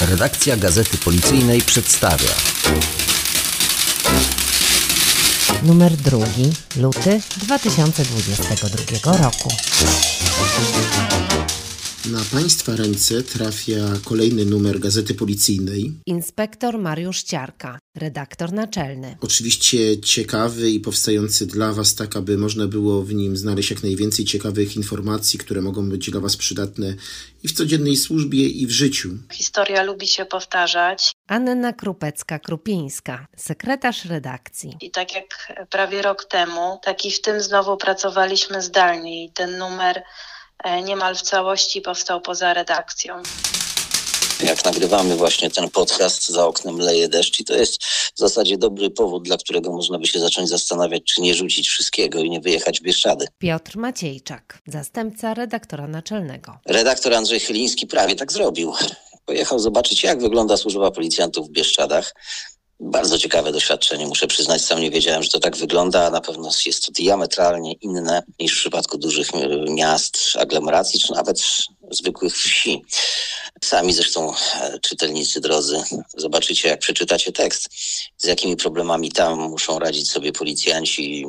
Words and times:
Redakcja 0.00 0.56
Gazety 0.56 0.98
Policyjnej 0.98 1.62
przedstawia 1.62 2.28
Numer 5.62 5.92
drugi, 5.92 6.52
luty 6.76 7.20
2022 7.36 9.16
roku. 9.16 9.48
Na 12.12 12.20
Państwa 12.32 12.76
ręce 12.76 13.22
trafia 13.22 13.74
kolejny 14.04 14.44
numer 14.44 14.80
Gazety 14.80 15.14
Policyjnej. 15.14 15.92
Inspektor 16.06 16.78
Mariusz 16.78 17.22
Ciarka, 17.22 17.78
redaktor 17.96 18.52
naczelny. 18.52 19.16
Oczywiście 19.20 20.00
ciekawy 20.00 20.70
i 20.70 20.80
powstający 20.80 21.46
dla 21.46 21.72
Was 21.72 21.94
tak, 21.94 22.16
aby 22.16 22.38
można 22.38 22.66
było 22.66 23.02
w 23.02 23.14
nim 23.14 23.36
znaleźć 23.36 23.70
jak 23.70 23.82
najwięcej 23.82 24.24
ciekawych 24.24 24.76
informacji, 24.76 25.38
które 25.38 25.62
mogą 25.62 25.88
być 25.88 26.10
dla 26.10 26.20
Was 26.20 26.36
przydatne 26.36 26.94
i 27.42 27.48
w 27.48 27.52
codziennej 27.52 27.96
służbie, 27.96 28.48
i 28.48 28.66
w 28.66 28.70
życiu. 28.70 29.10
Historia 29.32 29.82
lubi 29.82 30.08
się 30.08 30.24
powtarzać. 30.24 31.12
Anna 31.26 31.72
Krupecka-Krupińska, 31.72 33.18
sekretarz 33.36 34.04
redakcji. 34.04 34.76
I 34.80 34.90
tak 34.90 35.14
jak 35.14 35.52
prawie 35.70 36.02
rok 36.02 36.24
temu, 36.24 36.78
tak 36.82 37.04
i 37.04 37.10
w 37.10 37.20
tym 37.20 37.42
znowu 37.42 37.76
pracowaliśmy 37.76 38.62
zdalnie 38.62 39.24
i 39.24 39.32
ten 39.32 39.58
numer 39.58 40.02
niemal 40.84 41.16
w 41.16 41.22
całości 41.22 41.80
powstał 41.80 42.20
poza 42.20 42.54
redakcją. 42.54 43.22
Jak 44.44 44.64
nagrywamy 44.64 45.16
właśnie 45.16 45.50
ten 45.50 45.70
podcast, 45.70 46.28
za 46.28 46.46
oknem 46.46 46.78
leje 46.78 47.08
deszcz 47.08 47.40
i 47.40 47.44
to 47.44 47.54
jest 47.54 47.84
w 47.84 48.18
zasadzie 48.18 48.58
dobry 48.58 48.90
powód, 48.90 49.24
dla 49.24 49.36
którego 49.36 49.72
można 49.72 49.98
by 49.98 50.06
się 50.06 50.20
zacząć 50.20 50.48
zastanawiać, 50.48 51.02
czy 51.04 51.20
nie 51.20 51.34
rzucić 51.34 51.68
wszystkiego 51.68 52.20
i 52.20 52.30
nie 52.30 52.40
wyjechać 52.40 52.80
w 52.80 52.82
Bieszczady. 52.82 53.26
Piotr 53.38 53.76
Maciejczak, 53.76 54.58
zastępca 54.66 55.34
redaktora 55.34 55.86
naczelnego. 55.86 56.58
Redaktor 56.66 57.14
Andrzej 57.14 57.40
Chyliński 57.40 57.86
prawie 57.86 58.16
tak 58.16 58.32
zrobił. 58.32 58.74
Pojechał 59.24 59.58
zobaczyć, 59.58 60.02
jak 60.02 60.20
wygląda 60.20 60.56
służba 60.56 60.90
policjantów 60.90 61.48
w 61.48 61.52
Bieszczadach. 61.52 62.14
Bardzo 62.80 63.18
ciekawe 63.18 63.52
doświadczenie, 63.52 64.06
muszę 64.06 64.26
przyznać, 64.26 64.62
sam 64.62 64.80
nie 64.80 64.90
wiedziałem, 64.90 65.22
że 65.22 65.30
to 65.30 65.40
tak 65.40 65.56
wygląda, 65.56 66.06
a 66.06 66.10
na 66.10 66.20
pewno 66.20 66.50
jest 66.66 66.86
to 66.86 66.92
diametralnie 66.92 67.72
inne 67.72 68.22
niż 68.40 68.52
w 68.52 68.58
przypadku 68.60 68.98
dużych 68.98 69.28
miast, 69.68 70.18
aglomeracji, 70.38 71.00
czy 71.00 71.12
nawet 71.12 71.42
zwykłych 71.90 72.36
wsi. 72.36 72.84
Sami 73.64 73.92
zresztą 73.92 74.34
e, 74.34 74.78
czytelnicy 74.80 75.40
drodzy, 75.40 75.82
zobaczycie, 76.16 76.68
jak 76.68 76.80
przeczytacie 76.80 77.32
tekst, 77.32 77.68
z 78.16 78.26
jakimi 78.26 78.56
problemami 78.56 79.12
tam 79.12 79.38
muszą 79.38 79.78
radzić 79.78 80.10
sobie 80.10 80.32
policjanci, 80.32 81.26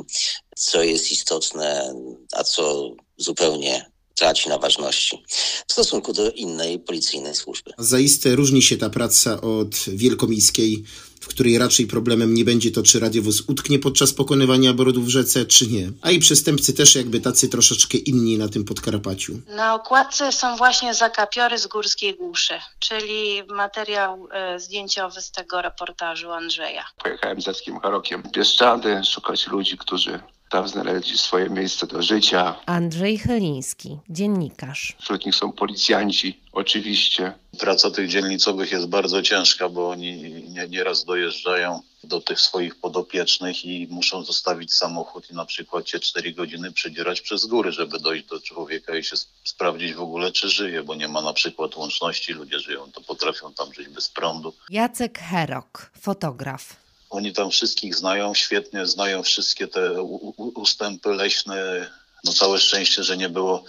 co 0.56 0.82
jest 0.82 1.12
istotne, 1.12 1.94
a 2.32 2.44
co 2.44 2.90
zupełnie 3.16 3.90
traci 4.18 4.48
na 4.48 4.58
ważności 4.58 5.24
w 5.66 5.72
stosunku 5.72 6.12
do 6.12 6.30
innej 6.30 6.78
policyjnej 6.78 7.34
służby. 7.34 7.70
Zaiste 7.78 8.36
różni 8.36 8.62
się 8.62 8.76
ta 8.76 8.90
praca 8.90 9.40
od 9.40 9.76
wielkomiejskiej, 9.88 10.84
w 11.20 11.26
której 11.26 11.58
raczej 11.58 11.86
problemem 11.86 12.34
nie 12.34 12.44
będzie 12.44 12.70
to, 12.70 12.82
czy 12.82 13.00
radiowóz 13.00 13.42
utknie 13.48 13.78
podczas 13.78 14.12
pokonywania 14.12 14.74
brodów 14.74 15.06
w 15.06 15.08
rzece, 15.08 15.46
czy 15.46 15.66
nie. 15.66 15.90
A 16.02 16.10
i 16.10 16.18
przestępcy 16.18 16.72
też 16.72 16.94
jakby 16.94 17.20
tacy 17.20 17.48
troszeczkę 17.48 17.98
inni 17.98 18.38
na 18.38 18.48
tym 18.48 18.64
Podkarpaciu. 18.64 19.40
Na 19.48 19.74
okładce 19.74 20.32
są 20.32 20.56
właśnie 20.56 20.94
zakapiory 20.94 21.58
z 21.58 21.66
Górskiej 21.66 22.14
Głuszy, 22.14 22.54
czyli 22.78 23.42
materiał 23.48 24.28
e, 24.32 24.60
zdjęciowy 24.60 25.20
z 25.20 25.30
tego 25.30 25.62
reportażu 25.62 26.32
Andrzeja. 26.32 26.84
Pojechałem 27.02 27.42
z 27.42 27.46
Jackiem 27.46 27.80
Harokiem 27.80 28.22
w 28.22 28.30
Bieszczady, 28.30 29.00
szukać 29.04 29.46
ludzi, 29.46 29.78
którzy 29.78 30.20
tam 30.50 30.68
znaleźli 30.68 31.18
swoje 31.18 31.50
miejsce 31.50 31.86
do 31.86 32.02
życia. 32.02 32.54
Andrzej 32.66 33.18
Chyliński, 33.18 33.98
dziennikarz. 34.10 34.96
Wśród 35.00 35.26
nich 35.26 35.34
są 35.34 35.52
policjanci, 35.52 36.40
oczywiście. 36.52 37.32
Praca 37.58 37.90
tych 37.90 38.08
dzielnicowych 38.08 38.72
jest 38.72 38.86
bardzo 38.86 39.22
ciężka, 39.22 39.68
bo 39.68 39.90
oni 39.90 40.22
nie- 40.48 40.68
nieraz 40.68 41.04
dojeżdżają 41.04 41.80
do 42.04 42.20
tych 42.20 42.40
swoich 42.40 42.76
podopiecznych 42.80 43.64
i 43.64 43.86
muszą 43.90 44.24
zostawić 44.24 44.74
samochód 44.74 45.30
i 45.30 45.34
na 45.34 45.44
przykład 45.44 45.88
się 45.88 46.00
4 46.00 46.32
godziny 46.32 46.72
przedzierać 46.72 47.20
przez 47.20 47.46
góry, 47.46 47.72
żeby 47.72 47.98
dojść 48.00 48.26
do 48.26 48.40
człowieka 48.40 48.96
i 48.96 49.04
się 49.04 49.14
sp- 49.22 49.32
sprawdzić 49.44 49.94
w 49.94 50.00
ogóle, 50.00 50.32
czy 50.32 50.48
żyje, 50.48 50.82
bo 50.82 50.94
nie 50.94 51.08
ma 51.08 51.20
na 51.22 51.32
przykład 51.32 51.76
łączności, 51.76 52.32
ludzie 52.32 52.60
żyją, 52.60 52.92
to 52.92 53.00
potrafią 53.00 53.52
tam 53.54 53.74
żyć 53.74 53.88
bez 53.88 54.08
prądu. 54.08 54.54
Jacek 54.70 55.18
Herok, 55.18 55.90
fotograf. 56.00 56.76
Oni 57.10 57.32
tam 57.32 57.50
wszystkich 57.50 57.94
znają 57.94 58.34
świetnie, 58.34 58.86
znają 58.86 59.22
wszystkie 59.22 59.68
te 59.68 60.02
ustępy 60.36 61.08
leśne. 61.08 61.90
No 62.24 62.32
całe 62.32 62.58
szczęście, 62.58 63.02
że 63.02 63.16
nie 63.16 63.28
było 63.28 63.64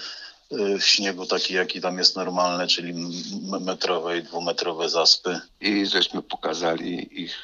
y, 0.53 0.77
śniegu 0.81 1.25
taki, 1.25 1.53
jaki 1.53 1.81
tam 1.81 1.97
jest 1.97 2.15
normalny, 2.15 2.67
czyli 2.67 2.93
metrowe 3.61 4.17
i 4.17 4.23
dwumetrowe 4.23 4.89
zaspy. 4.89 5.39
I 5.61 5.85
żeśmy 5.85 6.21
pokazali 6.21 7.21
ich 7.23 7.35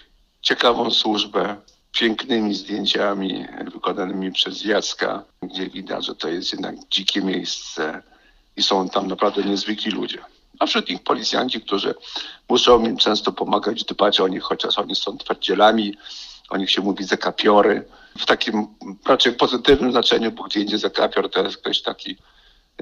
ciekawą 0.41 0.91
służbę, 0.91 1.55
pięknymi 1.91 2.55
zdjęciami 2.55 3.45
wykonanymi 3.73 4.31
przez 4.31 4.65
Jacka, 4.65 5.23
gdzie 5.41 5.69
widać, 5.69 6.05
że 6.05 6.15
to 6.15 6.27
jest 6.29 6.51
jednak 6.51 6.75
dzikie 6.89 7.21
miejsce 7.21 8.03
i 8.55 8.63
są 8.63 8.89
tam 8.89 9.07
naprawdę 9.07 9.43
niezwykli 9.43 9.91
ludzie. 9.91 10.19
A 10.59 10.65
wśród 10.65 10.89
nich 10.89 11.03
policjanci, 11.03 11.61
którzy 11.61 11.95
muszą 12.49 12.85
im 12.85 12.97
często 12.97 13.31
pomagać, 13.31 13.83
dbać 13.83 14.19
o 14.19 14.27
nich, 14.27 14.43
chociaż 14.43 14.77
oni 14.77 14.95
są 14.95 15.17
twardzielami, 15.17 15.97
o 16.49 16.57
nich 16.57 16.71
się 16.71 16.81
mówi 16.81 17.03
zakapiory. 17.03 17.85
W 18.19 18.25
takim 18.25 18.67
raczej 19.05 19.33
pozytywnym 19.33 19.91
znaczeniu, 19.91 20.31
bo 20.31 20.43
gdzie 20.43 20.59
indziej 20.59 20.79
zakapior 20.79 21.31
to 21.31 21.43
jest 21.43 21.57
ktoś 21.57 21.81
taki 21.81 22.17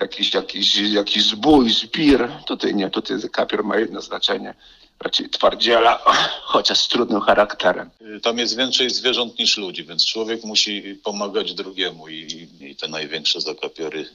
jakiś, 0.01 0.33
jakiś, 0.33 0.75
jakiś 0.75 1.23
zbój, 1.23 1.69
zbir. 1.69 2.29
Tutaj 2.47 2.75
nie, 2.75 2.89
tutaj 2.89 3.19
zakapior 3.19 3.63
ma 3.63 3.77
jedno 3.77 4.01
znaczenie, 4.01 4.53
raczej 4.99 5.29
twardziela, 5.29 6.03
chociaż 6.53 6.79
z 6.79 6.87
trudnym 6.87 7.21
charakterem. 7.21 7.89
Tam 8.23 8.37
jest 8.37 8.57
więcej 8.57 8.89
zwierząt 8.89 9.39
niż 9.39 9.57
ludzi, 9.57 9.83
więc 9.83 10.05
człowiek 10.05 10.43
musi 10.43 10.99
pomagać 11.03 11.53
drugiemu 11.53 12.09
i, 12.09 12.47
i 12.61 12.75
te 12.75 12.87
największe 12.87 13.41
zakapiory 13.41 14.09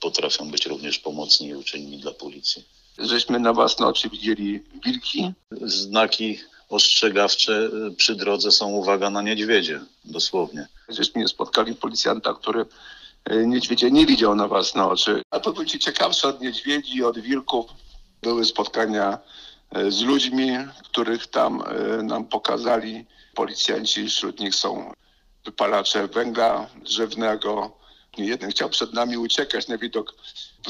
potrafią 0.00 0.50
być 0.50 0.66
również 0.66 0.98
pomocni 0.98 1.48
i 1.48 1.54
uczynni 1.54 1.98
dla 1.98 2.12
policji. 2.12 2.64
Żeśmy 2.98 3.38
na 3.38 3.52
własne 3.52 3.86
oczy 3.86 4.08
widzieli 4.08 4.62
wilki, 4.84 5.32
Znaki 5.60 6.38
ostrzegawcze 6.68 7.52
y, 7.52 7.94
przy 7.96 8.14
drodze 8.14 8.52
są 8.52 8.68
uwaga 8.68 9.10
na 9.10 9.22
niedźwiedzie, 9.22 9.80
dosłownie. 10.04 10.68
żeśmy 10.88 11.20
nie 11.20 11.28
spotkali 11.28 11.74
policjanta, 11.74 12.34
który 12.34 12.66
e, 13.24 13.46
niedźwiedzia 13.46 13.88
nie 13.88 14.06
widział 14.06 14.34
na 14.34 14.48
własne 14.48 14.84
oczy. 14.84 15.22
A 15.30 15.40
to 15.40 15.64
ci 15.64 15.78
ciekawsze 15.78 16.28
od 16.28 16.40
niedźwiedzi, 16.40 17.04
od 17.04 17.18
wilków. 17.18 17.66
Były 18.22 18.44
spotkania 18.44 19.18
e, 19.70 19.90
z 19.90 20.02
ludźmi, 20.02 20.50
których 20.84 21.26
tam 21.26 21.62
nam 22.02 22.24
pokazali. 22.24 23.04
Policjanci, 23.34 24.08
wśród 24.08 24.40
nich 24.40 24.54
są 24.54 24.92
wypalacze 25.44 26.08
węgla 26.08 26.66
drzewnego. 26.84 27.78
Jeden 28.18 28.50
chciał 28.50 28.68
przed 28.68 28.92
nami 28.92 29.16
uciekać 29.16 29.68
na 29.68 29.78
widok 29.78 30.14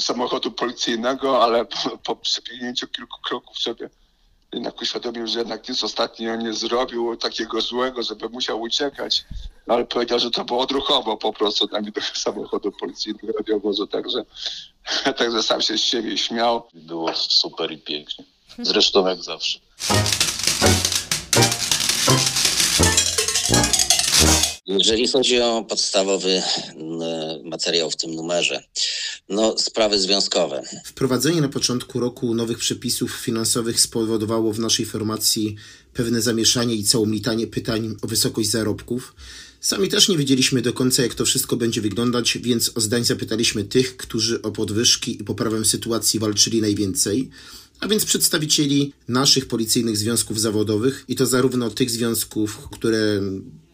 samochodu 0.01 0.53
policyjnego, 0.53 1.43
ale 1.43 1.65
po, 1.65 1.99
po 1.99 2.17
przebiegnięciu 2.17 2.89
kilku 2.89 3.21
kroków 3.23 3.59
sobie 3.59 3.91
jednak 4.53 4.83
uświadomił, 4.83 5.27
że 5.27 5.39
jednak 5.39 5.69
nic 5.69 5.85
ostatnio 5.85 6.37
nie 6.37 6.53
zrobił 6.53 7.17
takiego 7.17 7.61
złego, 7.61 8.03
żeby 8.03 8.29
musiał 8.29 8.61
uciekać. 8.61 9.25
No, 9.67 9.75
ale 9.75 9.85
powiedział, 9.85 10.19
że 10.19 10.31
to 10.31 10.45
było 10.45 10.61
odruchowo 10.61 11.17
po 11.17 11.33
prostu 11.33 11.69
na 11.73 11.83
widok 11.83 12.05
samochodu 12.05 12.73
policyjnego 12.73 13.39
radiowozu, 13.39 13.87
także, 13.87 14.25
także 15.19 15.43
sam 15.43 15.63
się 15.63 15.79
z 15.79 15.81
siebie 15.81 16.19
śmiał. 16.19 16.63
Było 16.75 17.15
super 17.15 17.73
i 17.73 17.79
pięknie. 17.79 18.25
Zresztą 18.59 19.07
jak 19.07 19.23
zawsze. 19.23 19.59
Jeżeli 24.67 25.09
chodzi 25.09 25.41
o 25.41 25.63
podstawowy 25.63 26.43
m, 26.77 26.99
materiał 27.45 27.91
w 27.91 27.97
tym 27.97 28.15
numerze, 28.15 28.65
no 29.29 29.59
sprawy 29.59 29.99
związkowe. 29.99 30.63
Wprowadzenie 30.85 31.41
na 31.41 31.49
początku 31.49 32.01
roku 32.01 32.35
nowych 32.35 32.59
przepisów 32.59 33.13
finansowych 33.13 33.81
spowodowało 33.81 34.53
w 34.53 34.59
naszej 34.59 34.87
formacji 34.87 35.57
pewne 35.93 36.23
zamieszanie 36.23 36.75
i 36.75 36.85
całomlitanie 36.85 37.47
pytań 37.47 37.97
o 38.03 38.07
wysokość 38.07 38.51
zarobków. 38.51 39.15
Sami 39.61 39.89
też 39.89 40.09
nie 40.09 40.19
wiedzieliśmy 40.19 40.63
do 40.63 40.73
końca, 40.73 41.03
jak 41.03 41.15
to 41.15 41.25
wszystko 41.25 41.57
będzie 41.57 41.81
wyglądać, 41.81 42.39
więc 42.39 42.71
o 42.75 42.81
zdań 42.81 43.05
zapytaliśmy 43.05 43.65
tych, 43.65 43.97
którzy 43.97 44.43
o 44.43 44.51
podwyżki 44.51 45.21
i 45.21 45.25
poprawę 45.25 45.65
sytuacji 45.65 46.21
walczyli 46.21 46.61
najwięcej, 46.61 47.31
a 47.81 47.89
więc 47.89 48.05
przedstawicieli 48.05 48.93
naszych 49.09 49.49
policyjnych 49.49 49.97
związków 49.97 50.41
zawodowych 50.41 51.05
i 51.09 51.17
to 51.17 51.27
zarówno 51.27 51.71
tych 51.71 51.91
związków, 51.91 52.69
które 52.73 53.21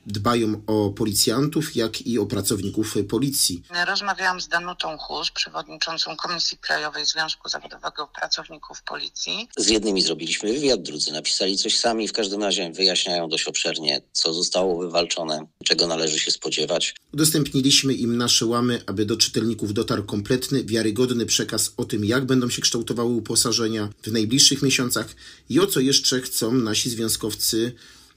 dbają 0.06 0.62
o 0.66 0.90
policjantów, 0.90 1.76
jak 1.76 2.06
i 2.06 2.18
o 2.18 2.26
pracowników 2.26 2.94
policji. 3.08 3.62
Rozmawiałam 3.86 4.40
z 4.40 4.48
Danutą 4.48 4.98
Hus, 4.98 5.30
przewodniczącą 5.30 6.16
Komisji 6.16 6.58
Krajowej 6.58 7.06
Związku 7.06 7.48
Zawodowego 7.48 8.08
Pracowników 8.20 8.82
Policji. 8.82 9.48
Z 9.56 9.68
jednymi 9.68 10.02
zrobiliśmy 10.02 10.52
wywiad, 10.52 10.82
drudzy 10.82 11.12
napisali 11.12 11.58
coś 11.58 11.78
sami. 11.78 12.08
W 12.08 12.12
każdym 12.12 12.42
razie 12.42 12.72
wyjaśniają 12.72 13.28
dość 13.28 13.44
obszernie, 13.44 14.02
co 14.12 14.34
zostało 14.34 14.82
wywalczone, 14.82 15.46
czego 15.64 15.86
należy 15.86 16.18
się 16.18 16.30
spodziewać. 16.30 16.94
Udostępniliśmy 17.12 17.94
im 17.94 18.16
nasze 18.16 18.46
łamy, 18.46 18.82
aby 18.86 19.06
do 19.06 19.16
czytelników 19.16 19.74
dotarł 19.74 20.04
kompletny, 20.04 20.64
wiarygodny 20.64 21.26
przekaz 21.26 21.74
o 21.76 21.84
tym, 21.84 22.04
jak 22.04 22.26
będą 22.26 22.50
się 22.50 22.62
kształtowały 22.62 23.12
uposażenia 23.12 23.88
w 24.02 24.12
najbliższych 24.12 24.62
miesiącach 24.62 25.06
i 25.48 25.60
o 25.60 25.66
co 25.66 25.80
jeszcze 25.80 26.20
chcą 26.20 26.52
nasi 26.52 26.90
związkowcy 26.90 27.72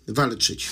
walczyć. 0.08 0.70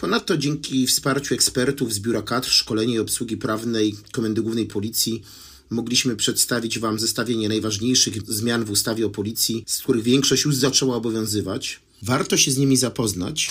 Ponadto 0.00 0.36
dzięki 0.36 0.86
wsparciu 0.86 1.34
ekspertów 1.34 1.92
z 1.92 1.98
Biura 2.00 2.22
Kadr, 2.22 2.48
Szkolenia 2.48 2.94
i 2.94 2.98
Obsługi 2.98 3.36
Prawnej 3.36 3.94
Komendy 4.12 4.42
Głównej 4.42 4.66
Policji 4.66 5.22
mogliśmy 5.70 6.16
przedstawić 6.16 6.78
Wam 6.78 6.98
zestawienie 6.98 7.48
najważniejszych 7.48 8.32
zmian 8.32 8.64
w 8.64 8.70
ustawie 8.70 9.06
o 9.06 9.10
policji, 9.10 9.64
z 9.66 9.78
których 9.82 10.02
większość 10.02 10.44
już 10.44 10.56
zaczęła 10.56 10.96
obowiązywać. 10.96 11.80
Warto 12.02 12.36
się 12.36 12.50
z 12.50 12.58
nimi 12.58 12.76
zapoznać. 12.76 13.48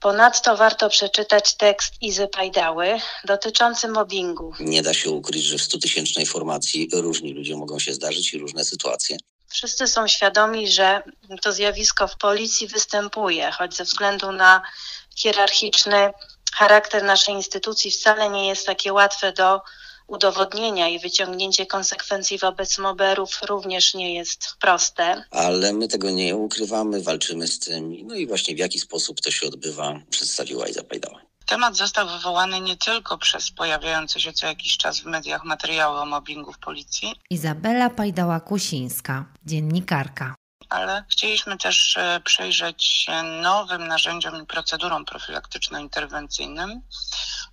Ponadto 0.00 0.56
warto 0.56 0.88
przeczytać 0.88 1.56
tekst 1.56 1.92
Izy 2.00 2.28
Pajdały 2.28 2.86
dotyczący 3.24 3.88
mobbingu. 3.88 4.52
Nie 4.60 4.82
da 4.82 4.94
się 4.94 5.10
ukryć, 5.10 5.42
że 5.44 5.58
w 5.58 5.62
stutysięcznej 5.62 6.26
formacji 6.26 6.88
różni 6.92 7.32
ludzie 7.32 7.56
mogą 7.56 7.78
się 7.78 7.94
zdarzyć 7.94 8.34
i 8.34 8.38
różne 8.38 8.64
sytuacje. 8.64 9.16
Wszyscy 9.54 9.86
są 9.86 10.08
świadomi, 10.08 10.68
że 10.68 11.02
to 11.42 11.52
zjawisko 11.52 12.08
w 12.08 12.16
policji 12.16 12.66
występuje, 12.66 13.50
choć 13.50 13.76
ze 13.76 13.84
względu 13.84 14.32
na 14.32 14.62
hierarchiczny 15.16 16.12
charakter 16.54 17.04
naszej 17.04 17.34
instytucji 17.34 17.90
wcale 17.90 18.30
nie 18.30 18.48
jest 18.48 18.66
takie 18.66 18.92
łatwe 18.92 19.32
do 19.32 19.60
udowodnienia 20.06 20.88
i 20.88 20.98
wyciągnięcie 20.98 21.66
konsekwencji 21.66 22.38
wobec 22.38 22.78
moberów 22.78 23.40
również 23.48 23.94
nie 23.94 24.14
jest 24.14 24.56
proste. 24.60 25.24
Ale 25.30 25.72
my 25.72 25.88
tego 25.88 26.10
nie 26.10 26.36
ukrywamy, 26.36 27.02
walczymy 27.02 27.48
z 27.48 27.58
tym. 27.58 28.06
No 28.06 28.14
i 28.14 28.26
właśnie 28.26 28.54
w 28.54 28.58
jaki 28.58 28.78
sposób 28.78 29.20
to 29.20 29.30
się 29.30 29.46
odbywa, 29.46 30.00
przedstawiła 30.10 30.68
i 30.68 30.72
zapajdała. 30.72 31.20
Temat 31.46 31.76
został 31.76 32.08
wywołany 32.08 32.60
nie 32.60 32.76
tylko 32.76 33.18
przez 33.18 33.50
pojawiające 33.50 34.20
się 34.20 34.32
co 34.32 34.46
jakiś 34.46 34.76
czas 34.76 35.00
w 35.00 35.04
mediach 35.04 35.44
materiały 35.44 36.00
o 36.00 36.06
mobbingu 36.06 36.52
w 36.52 36.58
policji. 36.58 37.20
Izabela 37.30 37.90
Pajdała-Kusińska, 37.90 39.24
dziennikarka. 39.44 40.34
Ale 40.68 41.04
chcieliśmy 41.08 41.58
też 41.58 41.96
e, 41.96 42.20
przyjrzeć 42.24 42.84
się 42.84 43.22
nowym 43.22 43.88
narzędziom 43.88 44.42
i 44.42 44.46
procedurom 44.46 45.04
profilaktyczno-interwencyjnym, 45.04 46.80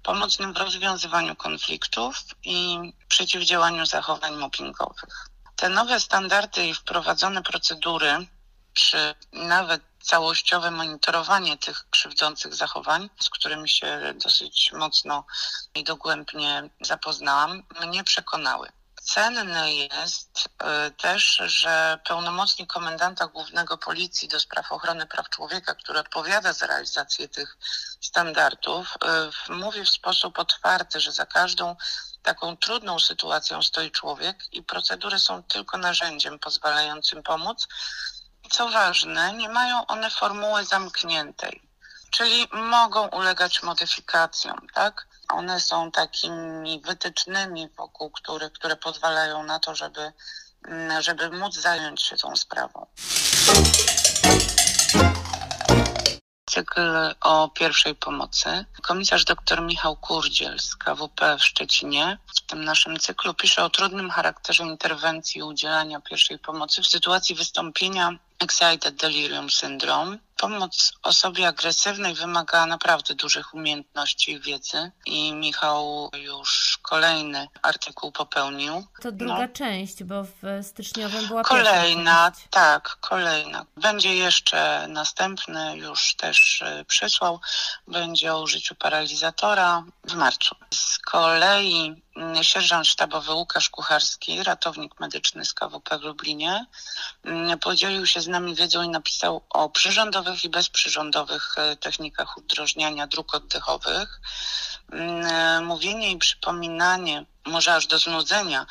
pomocnym 0.04 0.54
w 0.54 0.58
rozwiązywaniu 0.58 1.36
konfliktów 1.36 2.24
i 2.44 2.78
przeciwdziałaniu 3.08 3.86
zachowań 3.86 4.36
mobbingowych. 4.36 5.30
Te 5.56 5.70
nowe 5.70 6.00
standardy 6.00 6.68
i 6.68 6.74
wprowadzone 6.74 7.44
procedury, 7.44 8.28
czy 8.74 9.16
nawet 9.34 9.82
całościowe 10.04 10.72
monitorowanie 10.72 11.58
tych 11.58 11.90
krzywdzących 11.90 12.56
zachowań, 12.56 13.10
z 13.20 13.30
którymi 13.30 13.70
się 13.70 14.14
dosyć 14.16 14.72
mocno 14.74 15.26
i 15.76 15.84
dogłębnie 15.84 16.70
zapoznałam, 16.82 17.64
mnie 17.82 18.04
przekonały. 18.04 18.72
Cenne 19.04 19.74
jest 19.74 20.50
też, 20.98 21.42
że 21.46 22.00
pełnomocnik 22.06 22.74
komendanta 22.74 23.28
głównego 23.28 23.78
policji 23.78 24.28
do 24.28 24.40
spraw 24.40 24.72
ochrony 24.72 25.06
praw 25.06 25.30
człowieka, 25.30 25.76
który 25.76 26.00
odpowiada 26.00 26.54
za 26.54 26.68
realizację 26.68 27.30
tych 27.30 27.58
standardów, 28.02 28.98
mówi 29.50 29.86
w 29.86 29.90
sposób 29.90 30.40
otwarty, 30.40 31.00
że 31.00 31.12
za 31.12 31.26
każdą 31.26 31.76
taką 32.24 32.58
trudną 32.58 33.00
sytuacją 33.00 33.64
stoi 33.64 33.92
człowiek 33.92 34.38
i 34.52 34.64
procedury 34.64 35.20
są 35.20 35.44
tylko 35.44 35.78
narzędziem 35.78 36.40
pozwalającym 36.40 37.24
pomóc. 37.24 37.68
Co 38.52 38.70
ważne, 38.70 39.34
nie 39.34 39.50
mają 39.50 39.86
one 39.88 40.10
formuły 40.10 40.66
zamkniętej, 40.66 41.62
czyli 42.10 42.48
mogą 42.54 43.08
ulegać 43.08 43.64
modyfikacjom, 43.64 44.68
tak? 44.74 45.08
One 45.30 45.60
są 45.60 45.92
takimi 45.92 46.82
wytycznymi, 46.82 47.70
wokół 47.78 48.10
których, 48.10 48.54
które 48.54 48.76
pozwalają 48.76 49.44
na 49.44 49.60
to, 49.60 49.76
żeby, 49.76 50.14
żeby 51.00 51.30
móc 51.30 51.56
zająć 51.56 52.02
się 52.04 52.18
tą 52.18 52.36
sprawą. 52.36 52.86
Cykl 56.50 57.16
o 57.22 57.50
pierwszej 57.50 57.96
pomocy. 57.96 58.66
Komisarz 58.82 59.26
dr 59.26 59.62
Michał 59.62 59.96
Kurdziel 59.96 60.60
z 60.60 60.76
KWP 60.76 61.38
w 61.38 61.44
Szczecinie 61.44 62.18
w 62.38 62.42
tym 62.42 62.64
naszym 62.64 63.00
cyklu 63.00 63.34
pisze 63.34 63.64
o 63.64 63.70
trudnym 63.70 64.10
charakterze 64.10 64.64
interwencji 64.64 65.40
i 65.40 65.44
udzielania 65.44 66.02
pierwszej 66.02 66.40
pomocy 66.40 66.82
w 66.82 66.88
sytuacji 66.88 67.36
wystąpienia 67.36 68.12
Excited 68.42 68.98
Delirium 68.98 69.50
Syndrome. 69.50 70.20
Pomoc 70.42 70.94
osobie 71.04 71.48
agresywnej 71.48 72.14
wymaga 72.16 72.66
naprawdę 72.66 73.16
dużych 73.16 73.54
umiejętności 73.54 74.32
i 74.32 74.40
wiedzy 74.40 74.92
i 75.06 75.34
Michał 75.34 76.10
już 76.14 76.80
kolejny 76.82 77.48
artykuł 77.62 78.12
popełnił. 78.12 78.88
To 79.02 79.12
druga 79.12 79.48
no. 79.48 79.48
część, 79.48 80.04
bo 80.04 80.24
w 80.24 80.64
styczniowym 80.64 81.28
była 81.28 81.44
Kolejna, 81.44 82.32
tak, 82.50 82.98
kolejna. 83.02 83.66
Będzie 83.78 84.16
jeszcze 84.16 84.88
następny, 84.88 85.78
już 85.78 86.16
też 86.16 86.64
przysłał, 86.88 87.40
będzie 87.88 88.34
o 88.34 88.42
użyciu 88.42 88.76
paralizatora 88.76 89.84
w 90.04 90.14
marcu. 90.14 90.56
Z 90.74 91.00
kolei 91.00 92.02
sierżant 92.42 92.88
sztabowy 92.88 93.34
Łukasz 93.34 93.70
Kucharski, 93.70 94.44
ratownik 94.44 95.00
medyczny 95.00 95.46
z 95.46 95.54
KWP 95.54 96.00
w 96.00 96.02
Lublinie, 96.02 96.66
podzielił 97.62 98.06
się 98.06 98.22
z 98.22 98.28
nami 98.28 98.56
wiedzą 98.56 98.84
i 98.84 98.90
napisał 98.90 99.42
o 99.50 99.70
przyrządowych 99.70 100.31
i 100.44 100.50
bezprzyrządowych 100.50 101.56
technikach 101.80 102.38
udrożniania 102.38 103.08
dróg 103.08 103.36
oddechowych. 103.36 104.22
Mówienie 105.62 106.12
i 106.12 106.18
przypominanie, 106.18 107.26
może 107.46 107.76
aż 107.76 107.88
do 107.88 108.00
znudzenia, 108.00 108.66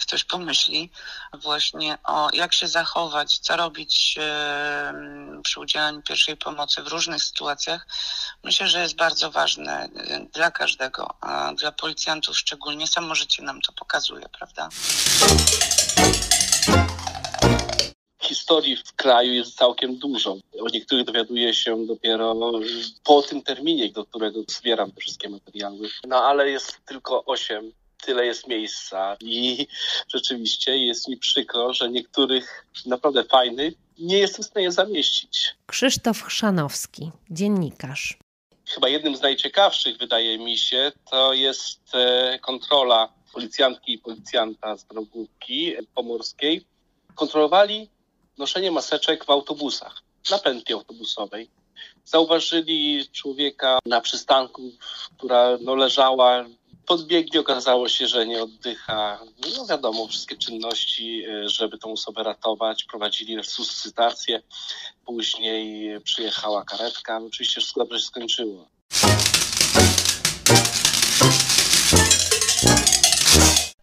ktoś 0.00 0.24
pomyśli 0.24 0.90
właśnie 1.32 1.98
o 2.04 2.28
jak 2.32 2.54
się 2.54 2.68
zachować, 2.68 3.38
co 3.38 3.56
robić 3.56 4.18
przy 5.42 5.60
udzielaniu 5.60 6.02
pierwszej 6.02 6.36
pomocy 6.36 6.82
w 6.82 6.88
różnych 6.88 7.22
sytuacjach. 7.22 7.86
Myślę, 8.44 8.68
że 8.68 8.80
jest 8.80 8.96
bardzo 8.96 9.30
ważne 9.30 9.88
dla 10.32 10.50
każdego, 10.50 11.14
a 11.20 11.52
dla 11.52 11.72
policjantów 11.72 12.38
szczególnie. 12.38 12.86
Samo 12.86 13.14
życie 13.14 13.42
nam 13.42 13.60
to 13.60 13.72
pokazuje, 13.72 14.28
prawda? 14.28 14.68
Historii 18.30 18.76
w 18.76 18.92
kraju 18.92 19.32
jest 19.32 19.56
całkiem 19.56 19.96
dużo. 19.96 20.36
O 20.60 20.68
niektórych 20.72 21.04
dowiaduję 21.04 21.54
się 21.54 21.86
dopiero 21.86 22.36
po 23.04 23.22
tym 23.22 23.42
terminie, 23.42 23.92
do 23.92 24.04
którego 24.04 24.40
zbieram 24.48 24.92
te 24.92 25.00
wszystkie 25.00 25.28
materiały. 25.28 25.88
No 26.06 26.16
ale 26.16 26.50
jest 26.50 26.78
tylko 26.86 27.24
osiem. 27.24 27.72
Tyle 28.06 28.26
jest 28.26 28.48
miejsca 28.48 29.16
i 29.20 29.66
rzeczywiście 30.08 30.78
jest 30.78 31.08
mi 31.08 31.16
przykro, 31.16 31.72
że 31.72 31.90
niektórych 31.90 32.66
naprawdę 32.86 33.24
fajnych 33.24 33.74
nie 33.98 34.18
jestem 34.18 34.44
w 34.44 34.46
stanie 34.46 34.72
zamieścić. 34.72 35.54
Krzysztof 35.66 36.22
Chrzanowski, 36.22 37.10
dziennikarz. 37.30 38.18
Chyba 38.68 38.88
jednym 38.88 39.16
z 39.16 39.20
najciekawszych, 39.20 39.98
wydaje 39.98 40.38
mi 40.38 40.58
się, 40.58 40.92
to 41.10 41.32
jest 41.32 41.80
kontrola 42.40 43.12
policjantki 43.32 43.92
i 43.92 43.98
policjanta 43.98 44.76
z 44.76 44.84
drogówki 44.84 45.72
pomorskiej. 45.94 46.64
Kontrolowali 47.14 47.88
noszenie 48.38 48.70
maseczek 48.70 49.24
w 49.24 49.30
autobusach, 49.30 50.02
na 50.30 50.38
pętli 50.38 50.74
autobusowej. 50.74 51.50
Zauważyli 52.04 53.08
człowieka 53.12 53.78
na 53.86 54.00
przystanku, 54.00 54.72
która 55.18 55.58
no, 55.60 55.74
leżała. 55.74 56.44
Podbiegli, 56.86 57.38
okazało 57.38 57.88
się, 57.88 58.06
że 58.06 58.26
nie 58.26 58.42
oddycha. 58.42 59.20
No 59.56 59.66
wiadomo, 59.66 60.06
wszystkie 60.06 60.36
czynności, 60.36 61.24
żeby 61.44 61.78
tą 61.78 61.92
osobę 61.92 62.22
ratować, 62.22 62.84
prowadzili 62.84 63.36
resuscytację. 63.36 64.42
Później 65.06 66.00
przyjechała 66.00 66.64
karetka. 66.64 67.20
Oczywiście 67.26 67.60
wszystko 67.60 67.80
dobrze 67.80 67.98
się 67.98 68.06
skończyło. 68.06 68.68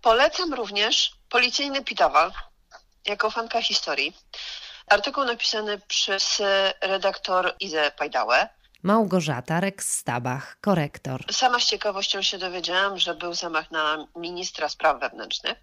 Polecam 0.01 0.53
również 0.53 1.11
policyjny 1.29 1.83
Pitowal 1.83 2.31
jako 3.07 3.31
fanka 3.31 3.61
historii. 3.61 4.17
Artykuł 4.87 5.25
napisany 5.25 5.79
przez 5.87 6.41
redaktor 6.81 7.55
Izę 7.59 7.91
Pajdałę. 7.91 8.49
Małgorzata 8.83 9.59
Rex-Stabach, 9.59 10.57
korektor. 10.61 11.25
Sama 11.31 11.59
z 11.59 11.65
ciekawością 11.65 12.21
się 12.21 12.37
dowiedziałam, 12.37 12.99
że 12.99 13.15
był 13.15 13.33
zamach 13.33 13.71
na 13.71 14.07
ministra 14.15 14.69
spraw 14.69 14.99
wewnętrznych. 14.99 15.57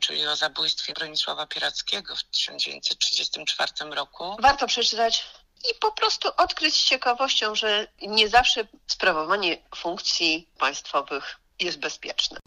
Czyli 0.00 0.26
o 0.26 0.36
zabójstwie 0.36 0.92
Bronisława 0.92 1.46
Pierackiego 1.46 2.16
w 2.16 2.24
1934 2.24 3.72
roku. 3.94 4.36
Warto 4.40 4.66
przeczytać 4.66 5.24
i 5.70 5.74
po 5.80 5.92
prostu 5.92 6.28
odkryć 6.36 6.74
z 6.74 6.84
ciekawością, 6.84 7.54
że 7.54 7.86
nie 8.02 8.28
zawsze 8.28 8.64
sprawowanie 8.86 9.56
funkcji 9.76 10.48
państwowych 10.58 11.36
jest 11.60 11.78
bezpieczne. 11.78 12.38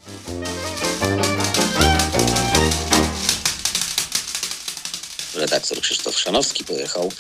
Redaktor 5.35 5.81
Krzysztof 5.81 6.19
Szanowski 6.19 6.63
pojechał 6.63 7.11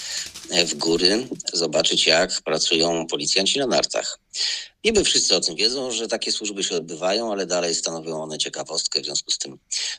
w 0.67 0.73
góry 0.75 1.27
zobaczyć, 1.53 2.07
jak 2.07 2.41
pracują 2.41 3.07
policjanci 3.07 3.59
na 3.59 3.67
nartach. 3.67 4.19
Niby 4.83 5.03
wszyscy 5.03 5.35
o 5.35 5.39
tym 5.39 5.55
wiedzą, 5.55 5.91
że 5.91 6.07
takie 6.07 6.31
służby 6.31 6.63
się 6.63 6.75
odbywają, 6.75 7.31
ale 7.31 7.45
dalej 7.45 7.75
stanowią 7.75 8.23
one 8.23 8.37
ciekawostkę. 8.37 9.01
W 9.01 9.05
związku 9.05 9.31
z 9.31 9.37
tym 9.37 9.57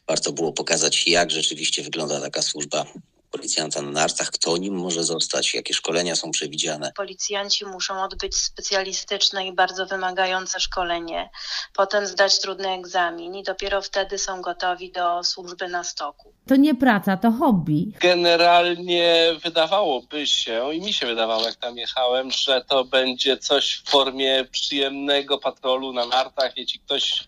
warto 0.08 0.32
było 0.32 0.52
pokazać, 0.52 1.06
jak 1.06 1.30
rzeczywiście 1.30 1.82
wygląda 1.82 2.20
taka 2.20 2.42
służba 2.42 2.86
policjanta 3.34 3.82
na 3.82 3.90
nartach, 3.90 4.30
kto 4.30 4.56
nim 4.56 4.74
może 4.74 5.04
zostać, 5.04 5.54
jakie 5.54 5.74
szkolenia 5.74 6.16
są 6.16 6.30
przewidziane. 6.30 6.92
Policjanci 6.96 7.66
muszą 7.66 8.02
odbyć 8.02 8.36
specjalistyczne 8.36 9.46
i 9.46 9.52
bardzo 9.52 9.86
wymagające 9.86 10.60
szkolenie, 10.60 11.30
potem 11.72 12.06
zdać 12.06 12.40
trudny 12.40 12.68
egzamin 12.68 13.34
i 13.34 13.42
dopiero 13.42 13.82
wtedy 13.82 14.18
są 14.18 14.40
gotowi 14.40 14.92
do 14.92 15.24
służby 15.24 15.68
na 15.68 15.84
stoku. 15.84 16.32
To 16.46 16.56
nie 16.56 16.74
praca, 16.74 17.16
to 17.16 17.30
hobby. 17.32 17.92
Generalnie 18.00 19.36
wydawałoby 19.42 20.26
się, 20.26 20.74
i 20.74 20.80
mi 20.80 20.92
się 20.92 21.06
wydawało, 21.06 21.44
jak 21.44 21.56
tam 21.56 21.76
jechałem, 21.76 22.30
że 22.30 22.64
to 22.68 22.84
będzie 22.84 23.36
coś 23.36 23.82
w 23.84 23.90
formie 23.90 24.44
przyjemnego 24.50 25.38
patrolu 25.38 25.92
na 25.92 26.06
nartach, 26.06 26.56
jeśli 26.56 26.80
ktoś 26.80 27.24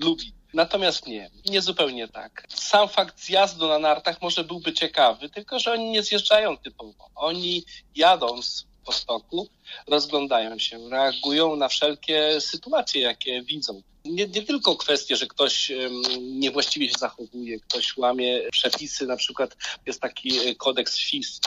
lubi. 0.00 0.32
Natomiast 0.54 1.06
nie, 1.06 1.30
nie 1.46 1.60
zupełnie 1.60 2.08
tak. 2.08 2.44
Sam 2.48 2.88
fakt 2.88 3.24
zjazdu 3.24 3.68
na 3.68 3.78
nartach 3.78 4.22
może 4.22 4.44
byłby 4.44 4.72
ciekawy, 4.72 5.28
tylko 5.28 5.58
że 5.58 5.72
oni 5.72 5.90
nie 5.90 6.02
zjeżdżają 6.02 6.56
typowo. 6.56 7.10
Oni 7.14 7.64
jadąc 7.94 8.66
po 8.84 8.92
stoku, 8.92 9.48
rozglądają 9.86 10.58
się, 10.58 10.88
reagują 10.90 11.56
na 11.56 11.68
wszelkie 11.68 12.40
sytuacje, 12.40 13.00
jakie 13.00 13.42
widzą. 13.42 13.82
Nie, 14.04 14.26
nie 14.26 14.42
tylko 14.42 14.76
kwestie, 14.76 15.16
że 15.16 15.26
ktoś 15.26 15.72
niewłaściwie 16.20 16.88
się 16.88 16.98
zachowuje, 16.98 17.60
ktoś 17.60 17.96
łamie 17.96 18.40
przepisy, 18.52 19.06
na 19.06 19.16
przykład 19.16 19.56
jest 19.86 20.00
taki 20.00 20.56
kodeks 20.56 20.98
FIS, 20.98 21.40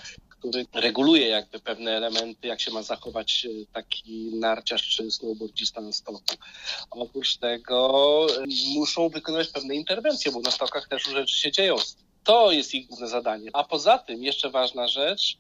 który 0.50 0.66
reguluje 0.74 1.28
jakby 1.28 1.60
pewne 1.60 1.92
elementy, 1.92 2.48
jak 2.48 2.62
się 2.62 2.72
ma 2.72 2.84
zachować 2.84 3.48
taki 3.74 4.32
narciarz 4.36 4.90
czy 4.90 5.12
snowboardzista 5.12 5.82
na 5.82 5.92
stoku. 5.92 6.36
Oprócz 6.90 7.38
tego 7.38 8.28
muszą 8.76 9.10
wykonywać 9.10 9.48
pewne 9.48 9.76
interwencje, 9.76 10.32
bo 10.32 10.40
na 10.40 10.52
stokach 10.52 10.88
też 10.88 11.04
rzeczy 11.04 11.40
się 11.40 11.52
dzieją. 11.52 11.76
To 12.24 12.52
jest 12.52 12.74
ich 12.74 12.88
główne 12.88 13.08
zadanie. 13.08 13.50
A 13.54 13.64
poza 13.64 13.98
tym 13.98 14.24
jeszcze 14.24 14.50
ważna 14.50 14.88
rzecz, 14.88 15.38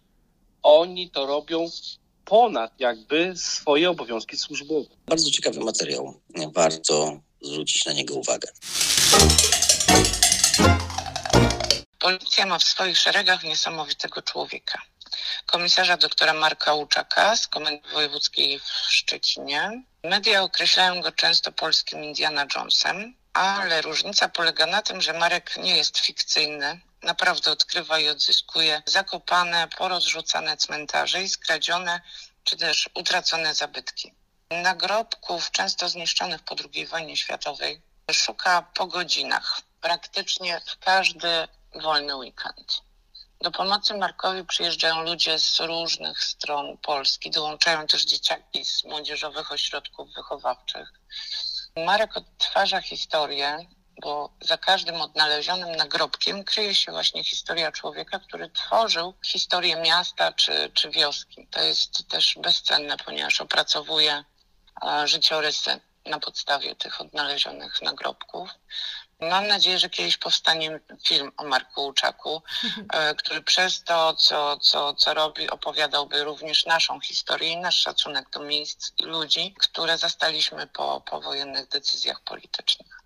oni 0.63 1.09
to 1.09 1.25
robią 1.25 1.69
ponad 2.25 2.71
jakby 2.79 3.33
swoje 3.35 3.89
obowiązki 3.89 4.37
służbowe. 4.37 4.89
Bardzo 5.05 5.31
ciekawy 5.31 5.59
materiał. 5.59 6.21
Warto 6.53 7.19
zwrócić 7.41 7.85
na 7.85 7.93
niego 7.93 8.13
uwagę. 8.13 8.47
Policja 11.99 12.45
ma 12.45 12.59
w 12.59 12.63
swoich 12.63 12.97
szeregach 12.97 13.43
niesamowitego 13.43 14.21
człowieka. 14.21 14.81
Komisarza 15.45 15.97
doktora 15.97 16.33
Marka 16.33 16.73
Łuczaka 16.73 17.35
z 17.35 17.47
Komendy 17.47 17.89
Wojewódzkiej 17.89 18.59
w 18.59 18.69
Szczecinie. 18.69 19.83
Media 20.03 20.43
określają 20.43 21.01
go 21.01 21.11
często 21.11 21.51
polskim 21.51 22.03
Indiana 22.03 22.45
Jonesem, 22.55 23.15
ale 23.33 23.81
różnica 23.81 24.29
polega 24.29 24.65
na 24.65 24.81
tym, 24.81 25.01
że 25.01 25.13
Marek 25.13 25.57
nie 25.57 25.77
jest 25.77 25.97
fikcyjny. 25.97 26.79
Naprawdę 27.03 27.51
odkrywa 27.51 27.99
i 27.99 28.09
odzyskuje 28.09 28.83
zakopane, 28.85 29.67
porozrzucane 29.77 30.57
cmentarze 30.57 31.23
i 31.23 31.29
skradzione 31.29 32.01
czy 32.43 32.57
też 32.57 32.89
utracone 32.93 33.53
zabytki. 33.53 34.13
Nagrobków, 34.51 35.51
często 35.51 35.89
zniszczonych 35.89 36.43
po 36.43 36.55
II 36.73 36.85
wojnie 36.85 37.17
światowej, 37.17 37.81
szuka 38.11 38.61
po 38.61 38.87
godzinach, 38.87 39.61
praktycznie 39.81 40.61
w 40.65 40.79
każdy 40.79 41.47
wolny 41.75 42.15
weekend. 42.15 42.81
Do 43.41 43.51
pomocy 43.51 43.93
Markowi 43.93 44.45
przyjeżdżają 44.45 45.03
ludzie 45.03 45.39
z 45.39 45.59
różnych 45.59 46.23
stron 46.23 46.77
Polski, 46.77 47.31
dołączają 47.31 47.87
też 47.87 48.05
dzieciaki 48.05 48.65
z 48.65 48.83
młodzieżowych 48.83 49.51
ośrodków 49.51 50.13
wychowawczych. 50.13 50.93
Marek 51.85 52.17
odtwarza 52.17 52.81
historię, 52.81 53.57
bo 54.01 54.29
za 54.41 54.57
każdym 54.57 55.01
odnalezionym 55.01 55.75
nagrobkiem 55.75 56.43
kryje 56.43 56.75
się 56.75 56.91
właśnie 56.91 57.23
historia 57.23 57.71
człowieka, 57.71 58.19
który 58.19 58.49
tworzył 58.49 59.13
historię 59.25 59.75
miasta 59.75 60.31
czy, 60.31 60.71
czy 60.73 60.89
wioski. 60.89 61.47
To 61.51 61.63
jest 61.63 62.07
też 62.07 62.37
bezcenne, 62.41 62.97
ponieważ 62.97 63.41
opracowuje 63.41 64.23
życiorysy 65.05 65.79
na 66.05 66.19
podstawie 66.19 66.75
tych 66.75 67.01
odnalezionych 67.01 67.81
nagrobków. 67.81 68.49
Mam 69.19 69.47
nadzieję, 69.47 69.79
że 69.79 69.89
kiedyś 69.89 70.17
powstanie 70.17 70.79
film 71.05 71.31
o 71.37 71.43
Marku 71.43 71.83
Łuczaku, 71.83 72.41
który 73.17 73.41
przez 73.41 73.83
to, 73.83 74.13
co, 74.13 74.57
co, 74.57 74.93
co 74.93 75.13
robi, 75.13 75.49
opowiadałby 75.49 76.23
również 76.23 76.65
naszą 76.65 76.99
historię 76.99 77.49
i 77.49 77.57
nasz 77.57 77.75
szacunek 77.75 78.29
do 78.29 78.39
miejsc 78.39 78.91
i 78.99 79.03
ludzi, 79.03 79.55
które 79.59 79.97
zastaliśmy 79.97 80.67
po 80.67 81.01
powojennych 81.01 81.67
decyzjach 81.67 82.21
politycznych. 82.21 83.01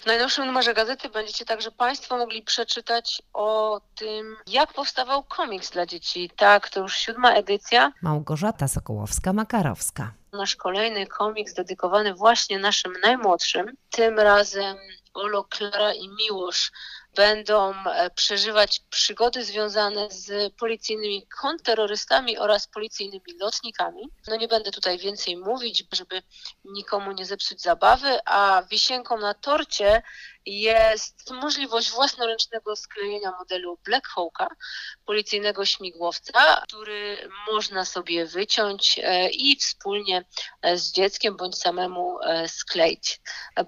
W 0.00 0.06
najnowszym 0.06 0.46
numerze 0.46 0.74
gazety 0.74 1.08
będziecie 1.08 1.44
także 1.44 1.70
Państwo 1.70 2.18
mogli 2.18 2.42
przeczytać 2.42 3.22
o 3.32 3.80
tym, 3.94 4.36
jak 4.46 4.72
powstawał 4.72 5.22
komiks 5.22 5.70
dla 5.70 5.86
dzieci. 5.86 6.30
Tak, 6.36 6.68
to 6.68 6.80
już 6.80 6.96
siódma 6.96 7.32
edycja. 7.32 7.92
Małgorzata 8.02 8.66
Sokołowska-Makarowska. 8.66 10.06
Nasz 10.32 10.56
kolejny 10.56 11.06
komiks 11.06 11.54
dedykowany 11.54 12.14
właśnie 12.14 12.58
naszym 12.58 12.92
najmłodszym. 13.02 13.66
Tym 13.90 14.18
razem 14.18 14.76
Olo, 15.14 15.44
Klara 15.44 15.92
i 15.92 16.08
Miłosz 16.08 16.72
będą 17.14 17.74
przeżywać 18.14 18.80
przygody 18.90 19.44
związane 19.44 20.10
z 20.10 20.54
policyjnymi 20.54 21.26
konterrorystami 21.40 22.38
oraz 22.38 22.66
policyjnymi 22.66 23.38
lotnikami. 23.40 24.08
No 24.28 24.36
nie 24.36 24.48
będę 24.48 24.70
tutaj 24.70 24.98
więcej 24.98 25.36
mówić, 25.36 25.84
żeby 25.92 26.22
nikomu 26.64 27.12
nie 27.12 27.26
zepsuć 27.26 27.62
zabawy, 27.62 28.18
a 28.24 28.62
wisienką 28.70 29.18
na 29.18 29.34
torcie 29.34 30.02
jest 30.46 31.30
możliwość 31.30 31.90
własnoręcznego 31.90 32.76
sklejenia 32.76 33.32
modelu 33.38 33.78
Black 33.84 34.08
Hawka, 34.08 34.48
policyjnego 35.06 35.64
śmigłowca, 35.64 36.62
który 36.62 37.28
można 37.52 37.84
sobie 37.84 38.26
wyciąć 38.26 39.00
i 39.32 39.56
wspólnie 39.56 40.24
z 40.74 40.92
dzieckiem 40.92 41.36
bądź 41.36 41.58
samemu 41.58 42.18
skleić. 42.46 43.20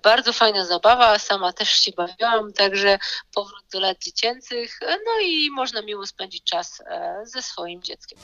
Bardzo 0.03 0.33
fajna 0.33 0.65
zabawa, 0.65 1.19
sama 1.19 1.53
też 1.53 1.69
się 1.69 1.93
bawiłam, 1.97 2.53
także 2.53 2.99
powrót 3.35 3.65
do 3.73 3.81
lat 3.81 3.99
dziecięcych, 3.99 4.79
no 4.81 5.21
i 5.23 5.51
można 5.51 5.83
miło 5.83 6.07
spędzić 6.07 6.45
czas 6.45 6.83
ze 7.25 7.43
swoim 7.43 7.83
dzieckiem. 7.83 8.19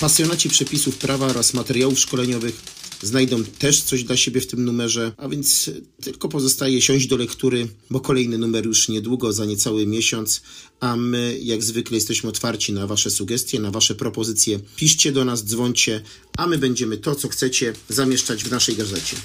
Pasjonaci 0.00 0.48
przepisów 0.48 0.96
prawa 0.96 1.26
oraz 1.26 1.54
materiałów 1.54 1.98
szkoleniowych 1.98 2.62
znajdą 3.02 3.44
też 3.44 3.82
coś 3.82 4.04
dla 4.04 4.16
siebie 4.16 4.40
w 4.40 4.46
tym 4.46 4.64
numerze, 4.64 5.12
a 5.16 5.28
więc 5.28 5.70
tylko 6.02 6.28
pozostaje 6.28 6.82
siąść 6.82 7.06
do 7.06 7.16
lektury, 7.16 7.68
bo 7.90 8.00
kolejny 8.00 8.38
numer 8.38 8.66
już 8.66 8.88
niedługo, 8.88 9.32
za 9.32 9.44
niecały 9.44 9.86
miesiąc, 9.86 10.42
a 10.80 10.96
my 10.96 11.38
jak 11.42 11.62
zwykle 11.62 11.94
jesteśmy 11.94 12.28
otwarci 12.28 12.72
na 12.72 12.86
Wasze 12.86 13.10
sugestie, 13.10 13.60
na 13.60 13.70
Wasze 13.70 13.94
propozycje. 13.94 14.60
Piszcie 14.76 15.12
do 15.12 15.24
nas, 15.24 15.44
dzwońcie, 15.44 16.02
a 16.36 16.46
my 16.46 16.58
będziemy 16.58 16.96
to, 16.96 17.14
co 17.14 17.28
chcecie, 17.28 17.72
zamieszczać 17.88 18.44
w 18.44 18.50
naszej 18.50 18.76
gazecie. 18.76 19.16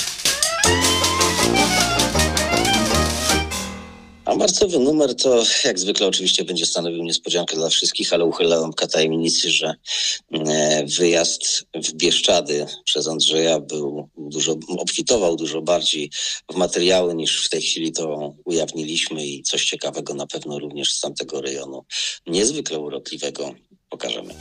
Marcowy 4.42 4.80
numer 4.80 5.16
to 5.16 5.44
jak 5.64 5.80
zwykle 5.80 6.08
oczywiście 6.08 6.44
będzie 6.44 6.66
stanowił 6.66 7.04
niespodziankę 7.04 7.56
dla 7.56 7.70
wszystkich, 7.70 8.14
ale 8.14 8.26
uchylę 8.26 8.56
lampka 8.56 8.88
tajemnicy, 8.88 9.50
że 9.50 9.74
wyjazd 10.98 11.66
w 11.76 11.94
Bieszczady 11.94 12.66
przez 12.86 13.08
Andrzeja 13.08 13.60
był 13.60 14.10
dużo, 14.18 14.56
obfitował 14.78 15.36
dużo 15.36 15.62
bardziej 15.62 16.12
w 16.52 16.56
materiały 16.56 17.16
niż 17.16 17.46
w 17.46 17.50
tej 17.50 17.62
chwili 17.62 17.92
to 17.92 18.34
ujawniliśmy 18.46 19.26
i 19.26 19.44
coś 19.44 19.66
ciekawego 19.66 20.14
na 20.14 20.28
pewno 20.28 20.60
również 20.60 20.94
z 20.94 21.00
tamtego 21.00 21.42
rejonu 21.42 21.86
niezwykle 22.28 22.80
urokliwego 22.80 23.56
pokażemy. 23.90 24.34